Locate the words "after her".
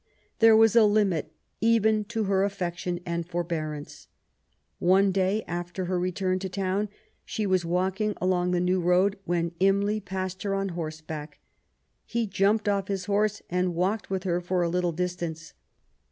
5.47-5.99